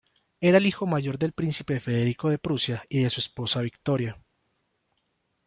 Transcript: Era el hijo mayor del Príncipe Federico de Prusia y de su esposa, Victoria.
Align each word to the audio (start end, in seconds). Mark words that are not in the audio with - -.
Era 0.39 0.57
el 0.57 0.65
hijo 0.65 0.87
mayor 0.87 1.19
del 1.19 1.31
Príncipe 1.31 1.79
Federico 1.79 2.31
de 2.31 2.39
Prusia 2.39 2.83
y 2.89 3.03
de 3.03 3.11
su 3.11 3.19
esposa, 3.19 3.61
Victoria. 3.61 4.19